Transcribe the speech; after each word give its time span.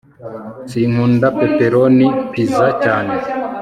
sinkunda 0.69 1.27
pepperoni 1.37 2.07
pizza 2.31 2.67
cyane 2.83 3.13